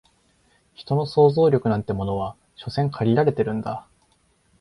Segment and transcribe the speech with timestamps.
[0.73, 3.87] 人の想像力なんてものは所詮限られてるんだ